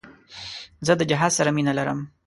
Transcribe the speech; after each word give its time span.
زه 0.85 0.93
د 0.97 1.01
جهاد 1.09 1.31
سره 1.37 1.49
مینه 1.55 1.73
لرم. 1.79 1.99